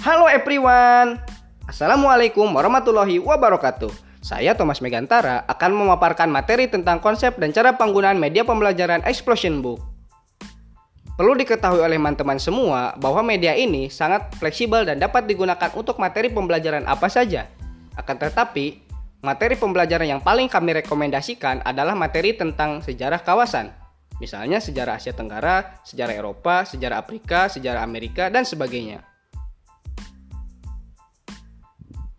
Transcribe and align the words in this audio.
Halo 0.00 0.32
everyone. 0.32 1.20
Assalamualaikum 1.68 2.48
warahmatullahi 2.56 3.20
wabarakatuh. 3.20 3.92
Saya 4.24 4.56
Thomas 4.56 4.80
Megantara 4.80 5.44
akan 5.44 5.76
memaparkan 5.76 6.32
materi 6.32 6.72
tentang 6.72 7.04
konsep 7.04 7.36
dan 7.36 7.52
cara 7.52 7.76
penggunaan 7.76 8.16
media 8.16 8.40
pembelajaran 8.40 9.04
Explosion 9.04 9.60
Book. 9.60 9.76
Perlu 11.20 11.36
diketahui 11.36 11.84
oleh 11.84 12.00
teman-teman 12.00 12.40
semua 12.40 12.96
bahwa 12.96 13.20
media 13.20 13.52
ini 13.52 13.92
sangat 13.92 14.32
fleksibel 14.40 14.88
dan 14.88 14.96
dapat 14.96 15.28
digunakan 15.28 15.68
untuk 15.76 16.00
materi 16.00 16.32
pembelajaran 16.32 16.88
apa 16.88 17.12
saja. 17.12 17.44
Akan 17.92 18.16
tetapi, 18.16 18.80
materi 19.20 19.52
pembelajaran 19.52 20.16
yang 20.16 20.24
paling 20.24 20.48
kami 20.48 20.80
rekomendasikan 20.80 21.60
adalah 21.60 21.92
materi 21.92 22.32
tentang 22.32 22.80
sejarah 22.80 23.20
kawasan. 23.20 23.68
Misalnya 24.16 24.64
sejarah 24.64 24.96
Asia 24.96 25.12
Tenggara, 25.12 25.76
sejarah 25.84 26.16
Eropa, 26.16 26.64
sejarah 26.64 27.04
Afrika, 27.04 27.52
sejarah 27.52 27.84
Amerika, 27.84 28.32
dan 28.32 28.48
sebagainya. 28.48 29.04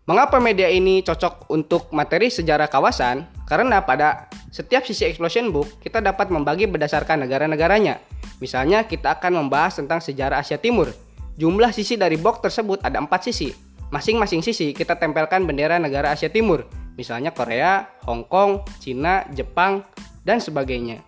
Mengapa 0.02 0.42
media 0.42 0.66
ini 0.66 0.98
cocok 1.06 1.46
untuk 1.54 1.94
materi 1.94 2.26
sejarah 2.26 2.66
kawasan? 2.66 3.22
Karena 3.46 3.86
pada 3.86 4.26
setiap 4.50 4.82
sisi 4.82 5.06
explosion 5.06 5.54
book 5.54 5.78
kita 5.78 6.02
dapat 6.02 6.26
membagi 6.26 6.66
berdasarkan 6.66 7.22
negara-negaranya. 7.22 8.02
Misalnya 8.42 8.82
kita 8.82 9.14
akan 9.22 9.46
membahas 9.46 9.78
tentang 9.78 10.02
sejarah 10.02 10.42
Asia 10.42 10.58
Timur. 10.58 10.90
Jumlah 11.38 11.70
sisi 11.70 11.94
dari 11.94 12.18
box 12.18 12.42
tersebut 12.42 12.82
ada 12.82 12.98
empat 12.98 13.30
sisi. 13.30 13.54
Masing-masing 13.94 14.42
sisi 14.42 14.74
kita 14.74 14.98
tempelkan 14.98 15.46
bendera 15.46 15.78
negara 15.78 16.10
Asia 16.10 16.26
Timur. 16.26 16.66
Misalnya 16.98 17.30
Korea, 17.30 17.86
Hong 18.02 18.26
Kong, 18.26 18.66
Cina, 18.82 19.22
Jepang, 19.30 19.86
dan 20.26 20.42
sebagainya. 20.42 20.98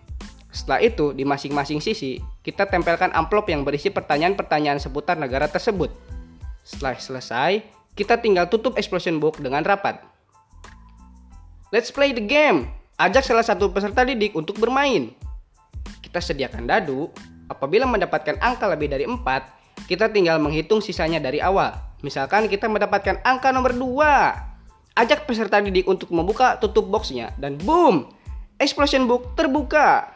Setelah 0.55 0.79
itu, 0.79 1.11
di 1.11 1.27
masing-masing 1.27 1.83
sisi, 1.83 2.23
kita 2.39 2.63
tempelkan 2.71 3.11
amplop 3.11 3.51
yang 3.51 3.67
berisi 3.67 3.91
pertanyaan-pertanyaan 3.91 4.79
seputar 4.79 5.19
negara 5.19 5.51
tersebut. 5.51 5.91
Setelah 6.63 6.95
selesai, 6.95 7.59
kita 7.95 8.19
tinggal 8.19 8.51
tutup 8.51 8.75
explosion 8.75 9.23
book 9.23 9.39
dengan 9.39 9.63
rapat. 9.63 10.03
Let's 11.71 11.89
play 11.89 12.11
the 12.11 12.23
game. 12.23 12.67
Ajak 12.99 13.23
salah 13.23 13.43
satu 13.43 13.71
peserta 13.71 14.03
didik 14.03 14.35
untuk 14.35 14.59
bermain. 14.59 15.15
Kita 16.03 16.19
sediakan 16.19 16.67
dadu. 16.67 17.11
Apabila 17.47 17.87
mendapatkan 17.87 18.35
angka 18.39 18.67
lebih 18.71 18.91
dari 18.91 19.05
4, 19.07 19.87
kita 19.87 20.11
tinggal 20.11 20.39
menghitung 20.39 20.79
sisanya 20.83 21.19
dari 21.19 21.39
awal. 21.39 21.75
Misalkan 22.03 22.51
kita 22.51 22.67
mendapatkan 22.67 23.23
angka 23.23 23.51
nomor 23.55 23.75
2. 23.75 24.95
Ajak 24.95 25.27
peserta 25.27 25.59
didik 25.59 25.87
untuk 25.91 26.07
membuka 26.15 26.55
tutup 26.55 26.87
boxnya 26.87 27.35
dan 27.35 27.59
boom, 27.59 28.07
explosion 28.55 29.03
book 29.11 29.35
terbuka. 29.35 30.15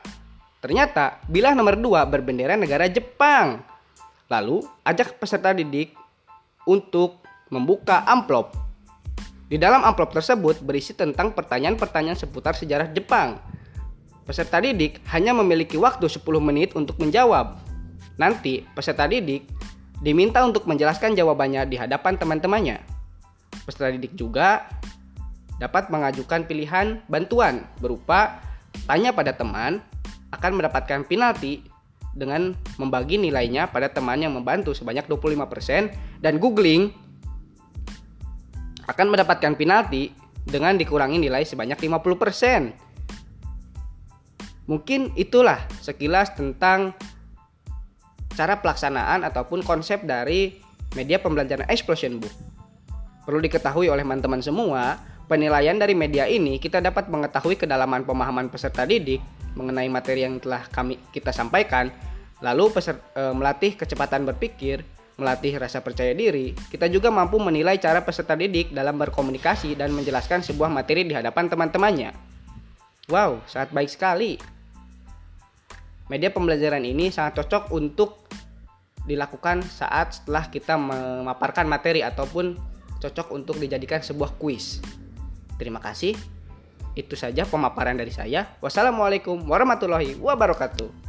Ternyata 0.64 1.20
bilah 1.28 1.52
nomor 1.52 1.76
2 1.76 2.08
berbendera 2.08 2.56
negara 2.56 2.88
Jepang. 2.88 3.60
Lalu 4.32 4.64
ajak 4.88 5.20
peserta 5.20 5.52
didik 5.52 5.92
untuk 6.64 7.20
membuka 7.50 8.06
amplop. 8.06 8.54
Di 9.50 9.58
dalam 9.58 9.82
amplop 9.82 10.14
tersebut 10.14 10.62
berisi 10.62 10.94
tentang 10.94 11.34
pertanyaan-pertanyaan 11.34 12.18
seputar 12.18 12.54
sejarah 12.54 12.94
Jepang. 12.94 13.42
Peserta 14.30 14.62
didik 14.62 15.02
hanya 15.10 15.34
memiliki 15.34 15.74
waktu 15.74 16.06
10 16.06 16.22
menit 16.38 16.78
untuk 16.78 17.02
menjawab. 17.02 17.58
Nanti 18.22 18.62
peserta 18.78 19.10
didik 19.10 19.50
diminta 20.06 20.46
untuk 20.46 20.70
menjelaskan 20.70 21.18
jawabannya 21.18 21.66
di 21.66 21.82
hadapan 21.82 22.14
teman-temannya. 22.14 22.78
Peserta 23.66 23.90
didik 23.90 24.14
juga 24.14 24.70
dapat 25.58 25.90
mengajukan 25.90 26.46
pilihan 26.46 27.02
bantuan 27.10 27.66
berupa 27.82 28.38
tanya 28.86 29.10
pada 29.12 29.34
teman 29.34 29.82
akan 30.30 30.62
mendapatkan 30.62 31.04
penalti 31.10 31.66
dengan 32.14 32.54
membagi 32.78 33.18
nilainya 33.18 33.70
pada 33.70 33.90
teman 33.90 34.22
yang 34.22 34.34
membantu 34.34 34.78
sebanyak 34.78 35.06
25% 35.10 36.22
dan 36.22 36.38
googling 36.38 36.94
akan 38.90 39.14
mendapatkan 39.14 39.54
penalti 39.54 40.10
dengan 40.42 40.74
dikurangi 40.74 41.22
nilai 41.22 41.46
sebanyak 41.46 41.78
50%. 41.78 42.74
Mungkin 44.70 45.14
itulah 45.18 45.66
sekilas 45.82 46.34
tentang 46.34 46.94
cara 48.34 48.58
pelaksanaan 48.62 49.26
ataupun 49.26 49.66
konsep 49.66 50.06
dari 50.06 50.62
media 50.98 51.22
pembelajaran 51.22 51.70
Explosion 51.70 52.18
Book. 52.22 52.34
Perlu 53.26 53.42
diketahui 53.46 53.90
oleh 53.94 54.02
teman-teman 54.02 54.42
semua, 54.42 54.98
penilaian 55.30 55.78
dari 55.78 55.94
media 55.94 56.26
ini 56.26 56.58
kita 56.58 56.82
dapat 56.82 57.10
mengetahui 57.14 57.58
kedalaman 57.58 58.02
pemahaman 58.06 58.50
peserta 58.50 58.90
didik 58.90 59.22
mengenai 59.54 59.90
materi 59.90 60.26
yang 60.26 60.42
telah 60.42 60.66
kami 60.70 60.98
kita 61.14 61.30
sampaikan, 61.30 61.94
lalu 62.42 62.74
peserta, 62.74 63.02
e, 63.14 63.22
melatih 63.34 63.78
kecepatan 63.78 64.26
berpikir, 64.26 64.86
melatih 65.20 65.60
rasa 65.60 65.84
percaya 65.84 66.16
diri, 66.16 66.56
kita 66.72 66.88
juga 66.88 67.12
mampu 67.12 67.38
menilai 67.38 67.76
cara 67.78 68.02
peserta 68.02 68.34
didik 68.34 68.72
dalam 68.72 68.96
berkomunikasi 68.96 69.76
dan 69.76 69.92
menjelaskan 69.92 70.42
sebuah 70.42 70.72
materi 70.72 71.04
di 71.04 71.14
hadapan 71.14 71.52
teman-temannya. 71.52 72.16
Wow, 73.12 73.44
sangat 73.46 73.76
baik 73.76 73.92
sekali. 73.92 74.40
Media 76.10 76.34
pembelajaran 76.34 76.82
ini 76.82 77.14
sangat 77.14 77.44
cocok 77.44 77.70
untuk 77.76 78.26
dilakukan 79.06 79.62
saat 79.66 80.22
setelah 80.22 80.50
kita 80.50 80.78
memaparkan 80.78 81.66
materi 81.66 82.02
ataupun 82.02 82.58
cocok 83.02 83.28
untuk 83.34 83.58
dijadikan 83.58 84.02
sebuah 84.02 84.38
kuis. 84.38 84.82
Terima 85.58 85.82
kasih. 85.82 86.14
Itu 86.94 87.14
saja 87.14 87.46
pemaparan 87.46 87.98
dari 87.98 88.14
saya. 88.14 88.58
Wassalamualaikum 88.62 89.38
warahmatullahi 89.46 90.18
wabarakatuh. 90.18 91.09